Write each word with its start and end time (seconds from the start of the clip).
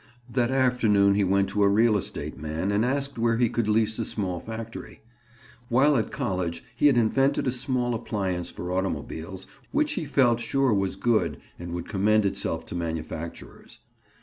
That 0.27 0.49
afternoon 0.49 1.13
he 1.13 1.23
went 1.23 1.47
to 1.49 1.61
a 1.61 1.69
real 1.69 1.95
estate 1.95 2.35
man 2.35 2.71
and 2.71 2.83
asked 2.83 3.19
where 3.19 3.37
he 3.37 3.49
could 3.49 3.67
lease 3.69 3.99
a 3.99 4.03
small 4.03 4.39
factory. 4.39 5.01
While 5.69 5.95
at 5.95 6.09
college 6.09 6.63
he 6.75 6.87
had 6.87 6.97
invented 6.97 7.45
a 7.45 7.51
small 7.51 7.93
appliance 7.93 8.49
for 8.49 8.71
automobiles, 8.71 9.45
which 9.71 9.91
he 9.93 10.05
felt 10.05 10.39
sure 10.39 10.73
was 10.73 10.95
good 10.95 11.37
and 11.59 11.71
would 11.73 11.87
commend 11.87 12.25
itself 12.25 12.65
to 12.65 12.75
manufacturers. 12.75 13.79